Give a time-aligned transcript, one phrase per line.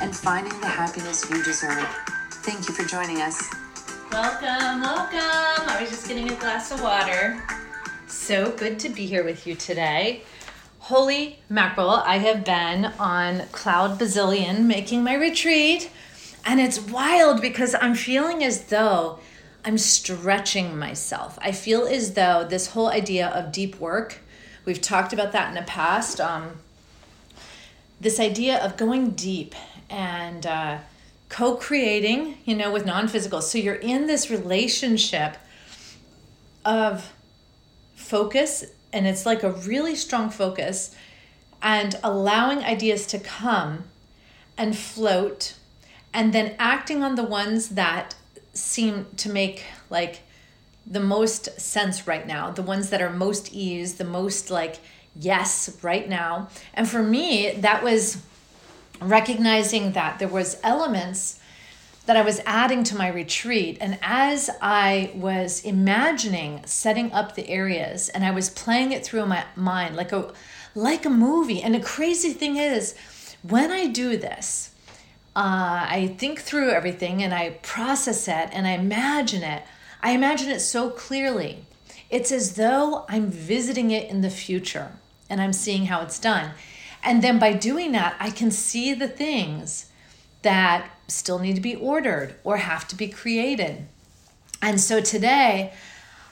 [0.00, 1.86] and finding the happiness you deserve.
[2.44, 3.50] Thank you for joining us.
[4.10, 5.68] Welcome, welcome.
[5.68, 7.42] I was just getting a glass of water.
[8.06, 10.22] So good to be here with you today.
[10.80, 15.90] Holy mackerel, I have been on Cloud Bazillion making my retreat,
[16.44, 19.20] and it's wild because I'm feeling as though
[19.64, 21.38] I'm stretching myself.
[21.40, 24.18] I feel as though this whole idea of deep work,
[24.64, 26.58] we've talked about that in the past, um,
[28.00, 29.54] this idea of going deep
[29.92, 30.78] and uh,
[31.28, 33.40] co creating, you know, with non physical.
[33.42, 35.36] So you're in this relationship
[36.64, 37.12] of
[37.94, 40.96] focus, and it's like a really strong focus,
[41.62, 43.84] and allowing ideas to come
[44.56, 45.54] and float,
[46.12, 48.14] and then acting on the ones that
[48.54, 50.20] seem to make like
[50.86, 54.80] the most sense right now, the ones that are most ease, the most like
[55.14, 56.48] yes right now.
[56.74, 58.22] And for me, that was
[59.08, 61.38] recognizing that there was elements
[62.06, 63.78] that I was adding to my retreat.
[63.80, 69.26] And as I was imagining setting up the areas and I was playing it through
[69.26, 70.32] my mind like a
[70.74, 71.62] like a movie.
[71.62, 72.94] And the crazy thing is
[73.42, 74.72] when I do this
[75.34, 79.62] uh, I think through everything and I process it and I imagine it.
[80.02, 81.64] I imagine it so clearly.
[82.10, 84.92] It's as though I'm visiting it in the future
[85.30, 86.50] and I'm seeing how it's done
[87.02, 89.86] and then by doing that, I can see the things
[90.42, 93.86] that still need to be ordered or have to be created.
[94.60, 95.72] And so today,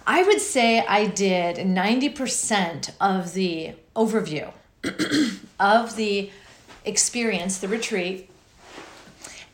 [0.06, 4.52] I would say I did 90% of the overview
[5.60, 6.30] of the
[6.84, 8.30] experience, the retreat.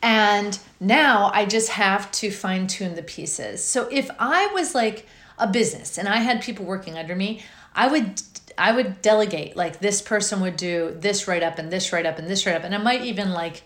[0.01, 3.63] And now I just have to fine tune the pieces.
[3.63, 5.05] So if I was like
[5.37, 7.43] a business and I had people working under me,
[7.75, 8.21] I would
[8.57, 12.19] I would delegate like this person would do this write up and this write up
[12.19, 12.63] and this write up.
[12.63, 13.63] And I might even like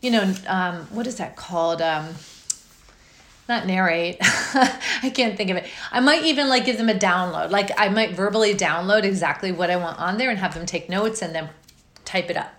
[0.00, 1.80] you know um, what is that called?
[1.82, 2.14] Um,
[3.48, 4.16] not narrate.
[4.20, 5.66] I can't think of it.
[5.90, 7.50] I might even like give them a download.
[7.50, 10.88] Like I might verbally download exactly what I want on there and have them take
[10.88, 11.50] notes and then
[12.04, 12.52] type it up.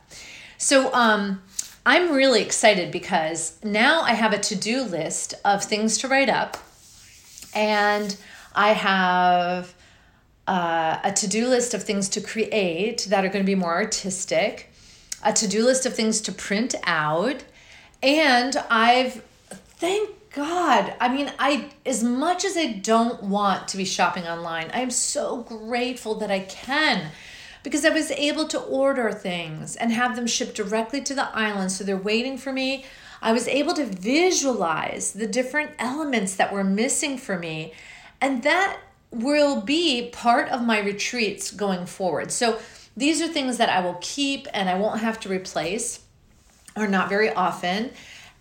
[0.58, 1.42] So um
[1.86, 6.58] I'm really excited because now I have a to-do list of things to write up.
[7.54, 8.16] And
[8.56, 9.74] I have
[10.48, 13.74] uh, a to do list of things to create that are going to be more
[13.74, 14.72] artistic,
[15.24, 17.44] a to do list of things to print out,
[18.02, 23.86] and I've, thank God, I mean, I, as much as I don't want to be
[23.86, 27.12] shopping online, I am so grateful that I can
[27.62, 31.72] because I was able to order things and have them shipped directly to the island.
[31.72, 32.84] So they're waiting for me.
[33.22, 37.74] I was able to visualize the different elements that were missing for me.
[38.20, 38.80] And that
[39.14, 42.32] will be part of my retreats going forward.
[42.32, 42.60] So
[42.98, 46.02] these are things that I will keep and I won't have to replace
[46.76, 47.92] or not very often.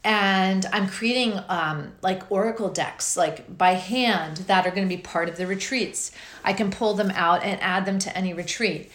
[0.04, 5.00] And I'm creating um, like oracle decks, like by hand, that are going to be
[5.00, 6.10] part of the retreats.
[6.42, 8.90] I can pull them out and add them to any retreat.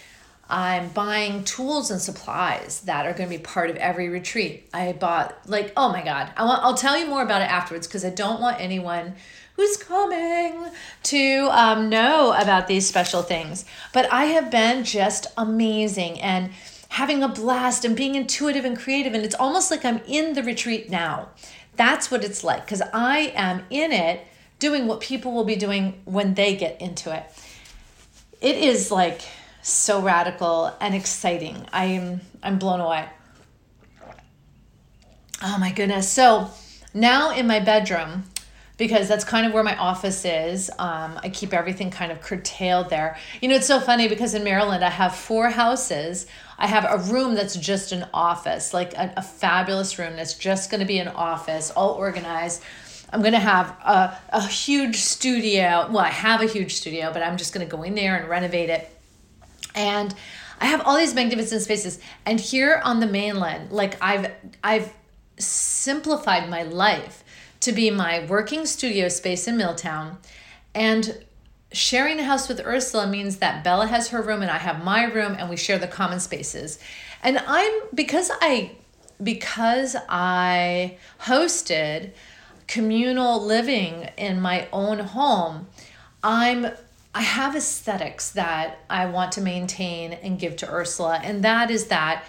[0.50, 4.70] I'm buying tools and supplies that are going to be part of every retreat.
[4.74, 7.88] I bought like oh my god, I want, I'll tell you more about it afterwards
[7.88, 9.16] because I don't want anyone
[9.58, 10.70] who's coming
[11.04, 13.66] to um, know about these special things.
[13.92, 16.52] But I have been just amazing and
[16.90, 19.14] having a blast and being intuitive and creative.
[19.14, 21.30] And it's almost like I'm in the retreat now.
[21.76, 24.26] That's what it's like because I am in it
[24.60, 27.24] doing what people will be doing when they get into it.
[28.40, 29.22] It is like
[29.68, 31.68] so radical and exciting.
[31.74, 33.06] I'm I'm blown away.
[35.42, 36.10] Oh my goodness.
[36.10, 36.50] So
[36.94, 38.24] now in my bedroom,
[38.78, 40.70] because that's kind of where my office is.
[40.78, 43.18] Um, I keep everything kind of curtailed there.
[43.42, 46.28] You know, it's so funny because in Maryland, I have four houses.
[46.60, 50.70] I have a room that's just an office, like a, a fabulous room that's just
[50.70, 52.62] going to be an office, all organized.
[53.12, 55.88] I'm going to have a, a huge studio.
[55.90, 58.30] Well, I have a huge studio, but I'm just going to go in there and
[58.30, 58.97] renovate it.
[59.78, 60.14] And
[60.60, 62.00] I have all these magnificent spaces.
[62.26, 64.32] And here on the mainland, like I've
[64.64, 64.92] I've
[65.38, 67.24] simplified my life
[67.62, 70.18] to be my working studio space in Milltown.
[70.74, 71.24] And
[71.72, 75.04] sharing a house with Ursula means that Bella has her room and I have my
[75.04, 76.80] room and we share the common spaces.
[77.22, 78.72] And I'm because I
[79.22, 82.12] because I hosted
[82.68, 85.68] communal living in my own home,
[86.24, 86.68] I'm
[87.18, 91.88] I have aesthetics that I want to maintain and give to Ursula, and that is
[91.88, 92.24] that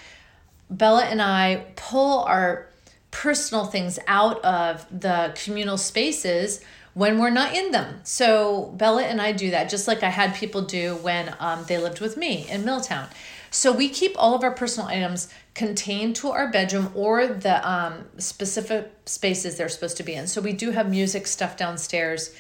[0.71, 2.71] Bella and I pull our
[3.11, 6.63] personal things out of the communal spaces
[6.95, 8.01] when we're not in them.
[8.03, 11.77] So Bella and I do that, just like I had people do when um, they
[11.77, 13.09] lived with me in Milltown.
[13.51, 18.07] So we keep all of our personal items contained to our bedroom or the um,
[18.17, 20.27] specific spaces they're supposed to be in.
[20.27, 22.35] So we do have music stuff downstairs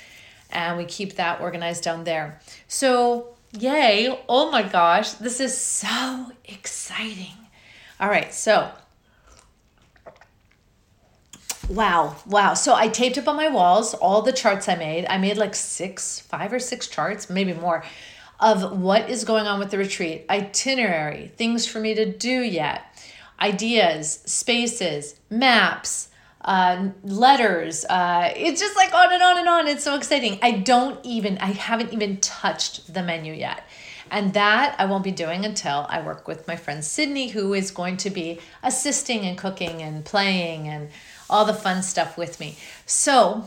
[0.50, 2.40] and we keep that organized down there.
[2.66, 4.18] So, yay!
[4.28, 7.34] Oh my gosh, this is so exciting.
[8.00, 8.70] All right, so
[11.68, 12.54] Wow, wow.
[12.54, 15.04] So I taped up on my walls all the charts I made.
[15.06, 17.84] I made like six, five or six charts, maybe more,
[18.40, 22.84] of what is going on with the retreat, itinerary, things for me to do yet,
[23.38, 26.08] ideas, spaces, maps,
[26.42, 27.84] uh, letters.
[27.84, 29.68] Uh, it's just like on and on and on.
[29.68, 30.38] It's so exciting.
[30.42, 33.64] I don't even, I haven't even touched the menu yet.
[34.10, 37.70] And that I won't be doing until I work with my friend Sydney, who is
[37.70, 40.88] going to be assisting and cooking and playing and
[41.28, 42.56] all the fun stuff with me.
[42.86, 43.46] So,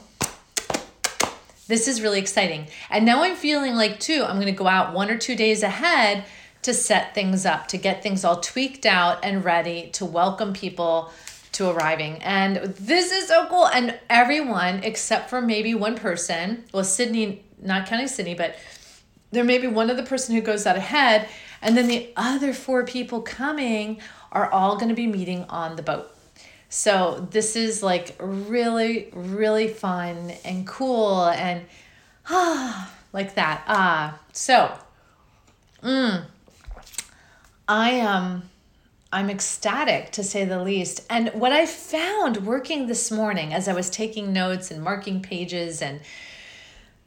[1.67, 2.67] this is really exciting.
[2.89, 5.63] And now I'm feeling like, too, I'm going to go out one or two days
[5.63, 6.25] ahead
[6.63, 11.11] to set things up, to get things all tweaked out and ready to welcome people
[11.53, 12.21] to arriving.
[12.23, 13.67] And this is so cool.
[13.67, 18.55] And everyone, except for maybe one person, well, Sydney, not counting Sydney, but
[19.31, 21.27] there may be one other person who goes out ahead.
[21.61, 24.01] And then the other four people coming
[24.31, 26.15] are all going to be meeting on the boat.
[26.69, 31.65] So this is like really, really fun and cool and
[32.29, 33.63] ah, like that.
[33.67, 34.71] Ah, so,
[35.83, 36.23] mm,
[37.67, 38.23] I am.
[38.23, 38.43] Um,
[39.13, 41.05] I'm ecstatic to say the least.
[41.09, 45.81] And what I found working this morning as I was taking notes and marking pages
[45.81, 45.99] and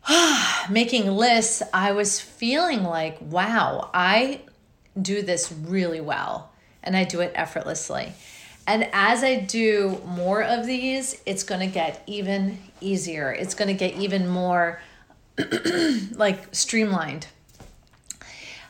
[0.07, 4.41] ah, making lists, I was feeling like, wow, I
[5.01, 6.53] do this really well
[6.83, 8.13] and I do it effortlessly.
[8.67, 13.31] And as I do more of these, it's going to get even easier.
[13.33, 14.81] It's going to get even more
[16.13, 17.27] like streamlined.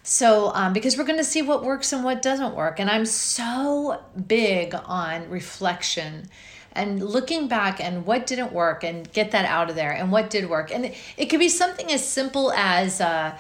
[0.06, 2.78] So, um, because we're going to see what works and what doesn't work.
[2.78, 6.28] And I'm so big on reflection
[6.72, 10.28] and looking back and what didn't work and get that out of there and what
[10.28, 10.70] did work.
[10.70, 13.34] And it, could be something as simple as, uh,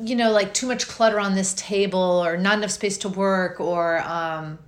[0.00, 3.60] you know, like too much clutter on this table or not enough space to work
[3.60, 4.58] or, um,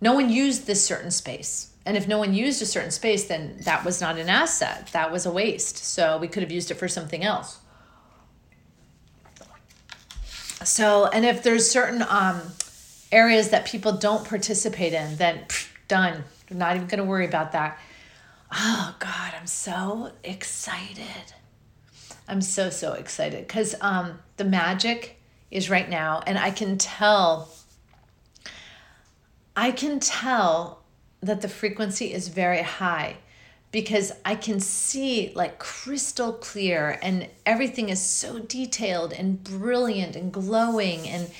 [0.00, 1.72] no one used this certain space.
[1.84, 4.90] And if no one used a certain space, then that was not an asset.
[4.92, 5.78] That was a waste.
[5.78, 7.58] So we could have used it for something else.
[10.64, 12.40] So, and if there's certain um,
[13.10, 16.24] areas that people don't participate in, then pff, done.
[16.50, 17.78] I'm not even going to worry about that.
[18.52, 21.32] Oh, God, I'm so excited.
[22.28, 25.18] I'm so, so excited because um, the magic
[25.50, 26.22] is right now.
[26.26, 27.50] And I can tell
[29.54, 30.82] I can tell
[31.20, 33.16] that the frequency is very high
[33.72, 40.30] because I can see like crystal clear and everything is so detailed and brilliant and
[40.30, 41.08] glowing.
[41.08, 41.30] And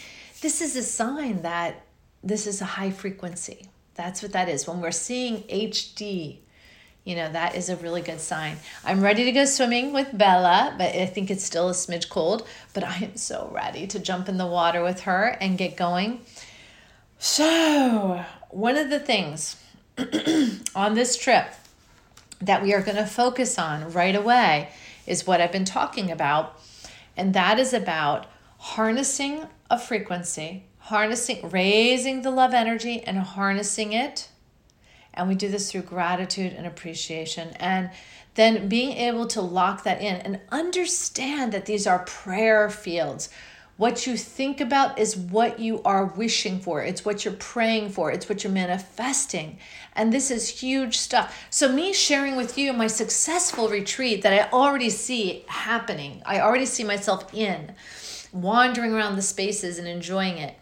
[0.40, 1.84] this is a sign that
[2.24, 3.68] this is a high frequency.
[3.94, 4.66] That's what that is.
[4.66, 6.38] When we're seeing HD,
[7.04, 8.56] you know, that is a really good sign.
[8.82, 12.46] I'm ready to go swimming with Bella, but I think it's still a smidge cold.
[12.72, 16.22] But I am so ready to jump in the water with her and get going.
[17.18, 19.56] So, one of the things
[20.74, 21.52] on this trip
[22.42, 24.68] that we are going to focus on right away
[25.06, 26.60] is what I've been talking about,
[27.16, 28.26] and that is about
[28.58, 34.28] harnessing a frequency, harnessing, raising the love energy, and harnessing it.
[35.14, 37.50] And we do this through gratitude and appreciation.
[37.60, 37.90] And
[38.34, 43.28] then being able to lock that in and understand that these are prayer fields
[43.76, 46.82] what you think about is what you are wishing for.
[46.82, 48.10] It's what you're praying for.
[48.12, 49.58] It's what you're manifesting.
[49.94, 51.46] And this is huge stuff.
[51.50, 56.66] So, me sharing with you my successful retreat that I already see happening, I already
[56.66, 57.72] see myself in,
[58.32, 60.54] wandering around the spaces and enjoying it.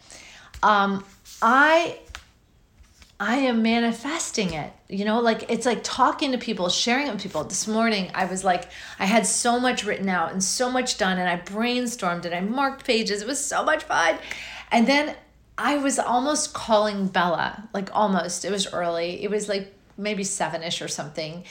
[0.62, 1.04] Um,
[1.42, 1.98] I
[3.22, 4.72] I am manifesting it.
[4.88, 7.44] You know, like it's like talking to people, sharing it with people.
[7.44, 11.18] This morning, I was like, I had so much written out and so much done,
[11.18, 13.20] and I brainstormed and I marked pages.
[13.20, 14.16] It was so much fun.
[14.72, 15.14] And then
[15.58, 18.46] I was almost calling Bella, like almost.
[18.46, 19.22] It was early.
[19.22, 21.44] It was like maybe seven ish or something.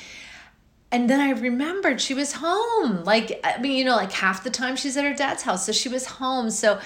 [0.92, 3.04] And then I remembered she was home.
[3.04, 5.68] Like, I mean, you know, like half the time she's at her dad's house.
[5.68, 6.50] So she was home.
[6.50, 6.80] So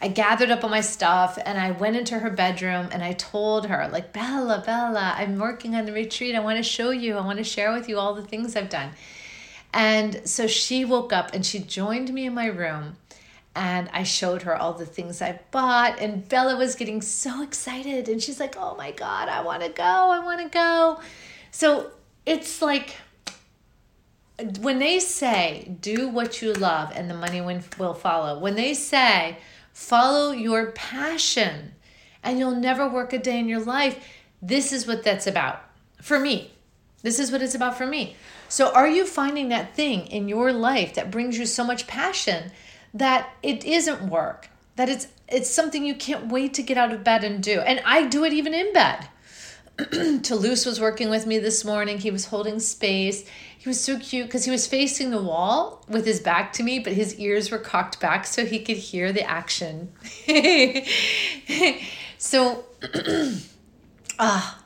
[0.00, 3.66] I gathered up all my stuff and I went into her bedroom and I told
[3.66, 6.34] her, like, Bella, Bella, I'm working on the retreat.
[6.34, 8.68] I want to show you, I want to share with you all the things I've
[8.68, 8.90] done.
[9.72, 12.96] And so she woke up and she joined me in my room
[13.56, 16.00] and I showed her all the things I bought.
[16.00, 18.08] And Bella was getting so excited.
[18.08, 19.82] And she's like, oh my God, I want to go.
[19.82, 21.00] I want to go.
[21.50, 21.90] So
[22.26, 22.96] it's like
[24.60, 27.40] when they say, do what you love and the money
[27.78, 29.38] will follow, when they say,
[29.74, 31.74] follow your passion
[32.22, 34.02] and you'll never work a day in your life,
[34.40, 35.62] this is what that's about
[36.00, 36.52] for me.
[37.02, 38.16] This is what it's about for me.
[38.48, 42.50] So, are you finding that thing in your life that brings you so much passion
[42.94, 47.04] that it isn't work, that it's it's something you can't wait to get out of
[47.04, 47.60] bed and do.
[47.60, 49.08] And I do it even in bed.
[50.22, 51.98] Toulouse was working with me this morning.
[51.98, 53.26] He was holding space.
[53.58, 56.78] He was so cute because he was facing the wall with his back to me,
[56.78, 59.92] but his ears were cocked back so he could hear the action.
[62.18, 62.64] so,
[64.18, 64.62] ah,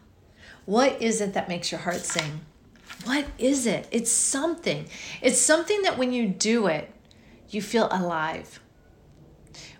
[0.67, 2.41] what is it that makes your heart sing?
[3.05, 3.89] What is it?
[3.91, 4.89] It's something.
[5.23, 6.93] It's something that when you do it,
[7.49, 8.61] you feel alive.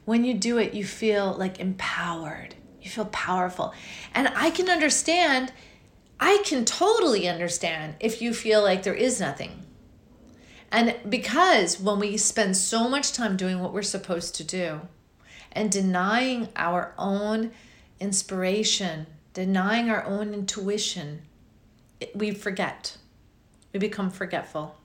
[0.07, 2.55] When you do it, you feel like empowered.
[2.81, 3.75] You feel powerful.
[4.15, 5.53] And I can understand,
[6.21, 9.65] I can totally understand if you feel like there is nothing.
[10.71, 14.83] And because when we spend so much time doing what we're supposed to do
[15.53, 17.53] and denying our own
[18.01, 21.23] inspiration, denying our own intuition,
[22.15, 22.97] we forget.
[23.73, 24.77] We become forgetful.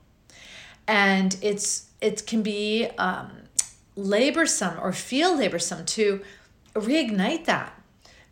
[0.86, 3.30] And it's it can be um,
[3.96, 6.22] laborsome or feel laborsome to
[6.74, 7.80] reignite that.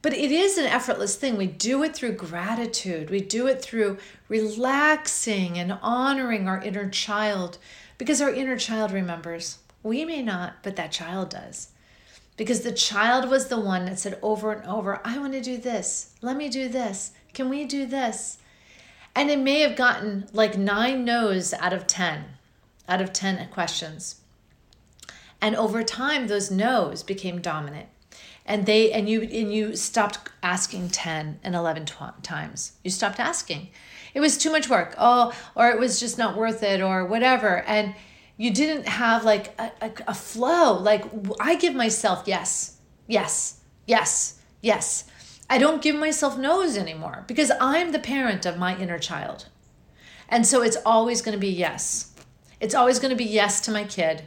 [0.02, 1.36] But it is an effortless thing.
[1.36, 3.08] We do it through gratitude.
[3.08, 7.58] We do it through relaxing and honoring our inner child
[7.98, 9.58] because our inner child remembers.
[9.82, 11.68] We may not, but that child does.
[12.36, 15.56] Because the child was the one that said over and over, I want to do
[15.56, 16.14] this.
[16.20, 17.12] Let me do this.
[17.32, 18.38] Can we do this?
[19.14, 22.24] And it may have gotten like nine no's out of 10
[22.88, 24.20] out of 10 questions.
[25.40, 27.88] And over time, those no's became dominant.
[28.44, 32.72] And they and you and you stopped asking 10 and 11 tw- times.
[32.82, 33.68] You stopped asking.
[34.14, 34.94] It was too much work.
[34.98, 37.62] Oh, or it was just not worth it or whatever.
[37.62, 37.94] And
[38.36, 40.78] you didn't have like a, a, a flow.
[40.78, 41.04] Like
[41.40, 45.04] I give myself yes, yes, yes, yes.
[45.48, 49.46] I don't give myself no's anymore because I'm the parent of my inner child.
[50.28, 52.14] And so it's always going to be yes.
[52.58, 54.22] It's always going to be yes to my kid.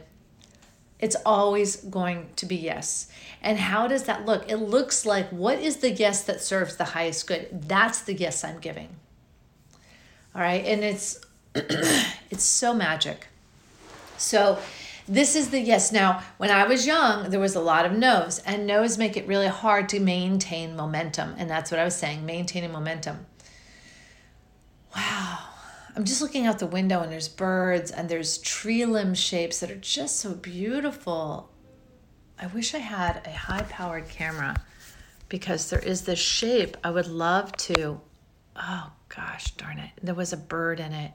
[0.98, 3.08] It's always going to be yes.
[3.42, 4.50] And how does that look?
[4.50, 7.48] It looks like what is the yes that serves the highest good?
[7.68, 8.88] That's the yes I'm giving.
[10.34, 10.64] All right?
[10.64, 11.20] And it's
[11.54, 13.26] it's so magic.
[14.16, 14.58] So
[15.08, 15.92] this is the yes.
[15.92, 19.26] Now, when I was young, there was a lot of no's, and no's make it
[19.26, 21.34] really hard to maintain momentum.
[21.38, 23.26] And that's what I was saying, maintaining momentum.
[24.94, 25.38] Wow.
[25.96, 29.70] I'm just looking out the window and there's birds and there's tree limb shapes that
[29.70, 31.50] are just so beautiful.
[32.38, 34.62] I wish I had a high powered camera
[35.30, 37.98] because there is this shape I would love to.
[38.56, 39.90] Oh gosh, darn it.
[40.02, 41.12] There was a bird in it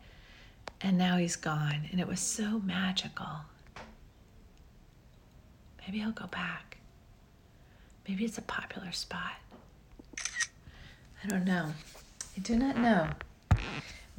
[0.82, 3.42] and now he's gone and it was so magical.
[5.86, 6.78] Maybe I'll go back.
[8.10, 9.34] Maybe it's a popular spot.
[11.24, 11.72] I don't know.
[12.36, 13.10] I do not know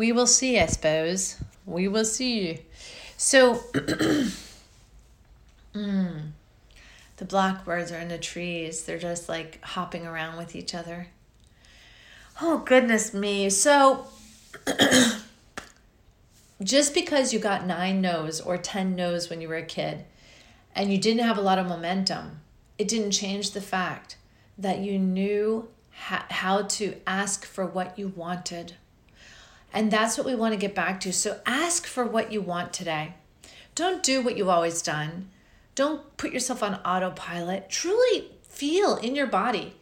[0.02, 1.36] we will see, I suppose.
[1.64, 2.62] We will see.
[3.16, 3.54] So,
[5.72, 6.30] mm,
[7.18, 8.82] the blackbirds are in the trees.
[8.82, 11.06] They're just like hopping around with each other.
[12.40, 13.48] Oh, goodness me.
[13.48, 14.08] So,
[16.64, 20.04] just because you got nine no's or 10 no's when you were a kid
[20.74, 22.40] and you didn't have a lot of momentum,
[22.76, 24.16] it didn't change the fact
[24.58, 28.74] that you knew how to ask for what you wanted
[29.72, 31.12] and that's what we want to get back to.
[31.12, 33.14] So ask for what you want today.
[33.74, 35.30] Don't do what you've always done.
[35.74, 37.70] Don't put yourself on autopilot.
[37.70, 39.74] Truly feel in your body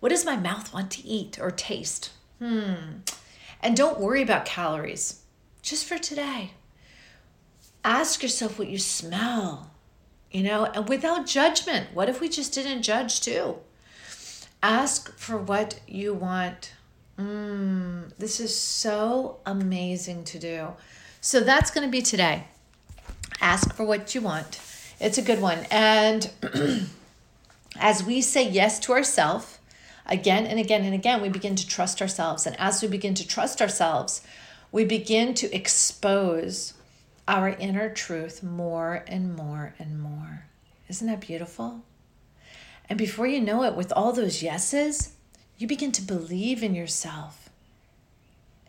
[0.00, 2.12] what does my mouth want to eat or taste?
[2.38, 3.00] Hmm.
[3.60, 5.22] And don't worry about calories,
[5.62, 6.52] just for today.
[7.84, 9.70] Ask yourself what you smell,
[10.30, 11.88] you know, and without judgment.
[11.94, 13.56] What if we just didn't judge too?
[14.62, 16.72] Ask for what you want
[17.18, 20.68] Mm, this is so amazing to do.
[21.20, 22.44] So that's going to be today.
[23.40, 24.60] Ask for what you want.
[25.00, 25.66] It's a good one.
[25.70, 26.30] And
[27.78, 29.58] as we say yes to ourselves,
[30.06, 32.46] again and again and again, we begin to trust ourselves.
[32.46, 34.22] And as we begin to trust ourselves,
[34.70, 36.74] we begin to expose
[37.26, 40.46] our inner truth more and more and more.
[40.88, 41.82] Isn't that beautiful?
[42.88, 45.15] And before you know it, with all those yeses,
[45.58, 47.48] you begin to believe in yourself.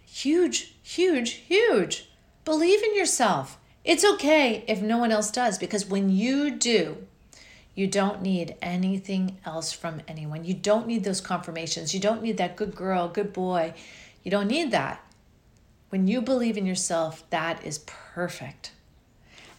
[0.06, 2.10] Huge, huge, huge.
[2.46, 3.58] Believe in yourself.
[3.84, 6.98] It's okay if no one else does because when you do,
[7.76, 10.44] you don't need anything else from anyone.
[10.44, 11.94] You don't need those confirmations.
[11.94, 13.74] You don't need that good girl, good boy.
[14.24, 15.04] You don't need that.
[15.90, 18.72] When you believe in yourself, that is perfect.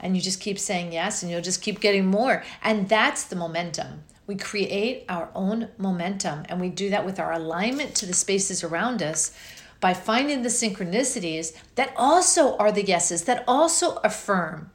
[0.01, 2.43] And you just keep saying yes, and you'll just keep getting more.
[2.63, 4.03] And that's the momentum.
[4.29, 8.63] We create our own momentum, and we do that with our alignment to the spaces
[8.63, 9.33] around us
[9.81, 14.71] by finding the synchronicities that also are the yeses, that also affirm.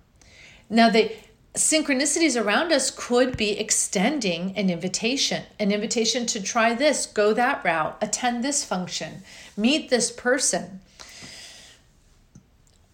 [0.72, 1.12] Now, the
[1.54, 7.64] synchronicities around us could be extending an invitation, an invitation to try this, go that
[7.64, 9.22] route, attend this function,
[9.56, 10.80] meet this person.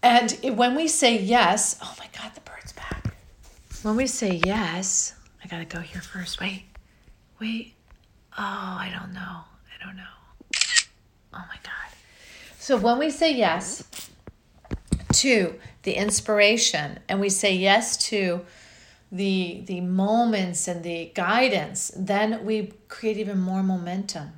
[0.02, 3.14] And when we say yes, oh my God, the bird's back.
[3.80, 5.14] When we say yes,
[5.50, 6.40] gotta go here first.
[6.40, 6.64] Wait,
[7.40, 7.74] wait.
[8.38, 9.20] Oh, I don't know.
[9.20, 10.02] I don't know.
[11.34, 11.96] Oh my God.
[12.58, 13.82] So when we say yes
[15.14, 18.42] to the inspiration and we say yes to
[19.10, 24.30] the the moments and the guidance, then we create even more momentum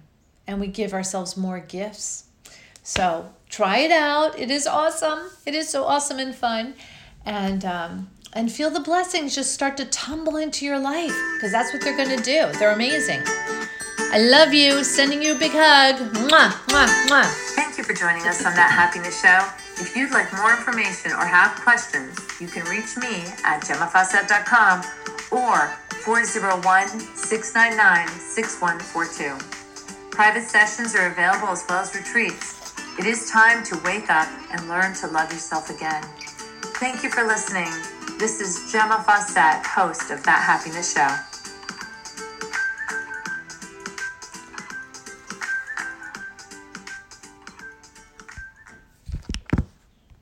[0.47, 2.25] and we give ourselves more gifts.
[2.83, 4.39] So try it out.
[4.39, 5.31] It is awesome.
[5.45, 6.75] It is so awesome and fun.
[7.25, 11.73] And um, and feel the blessings just start to tumble into your life because that's
[11.73, 12.51] what they're going to do.
[12.59, 13.23] They're amazing.
[14.13, 14.85] I love you.
[14.85, 15.97] Sending you a big hug.
[16.13, 17.25] Mwah, mwah, mwah.
[17.55, 19.41] Thank you for joining us on That Happiness Show.
[19.83, 24.81] If you'd like more information or have questions, you can reach me at gemmafawcett.com
[25.33, 25.69] or
[26.05, 30.11] 401 699 6142.
[30.11, 32.75] Private sessions are available as well as retreats.
[32.99, 36.03] It is time to wake up and learn to love yourself again.
[36.77, 37.73] Thank you for listening.
[38.23, 41.32] This is Gemma Fawcett, host of That Happiness Show.